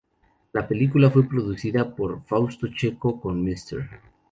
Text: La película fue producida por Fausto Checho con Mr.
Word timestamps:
La 0.53 0.67
película 0.67 1.11
fue 1.11 1.29
producida 1.29 1.93
por 1.95 2.23
Fausto 2.25 2.65
Checho 2.73 3.19
con 3.19 3.43
Mr. 3.45 3.87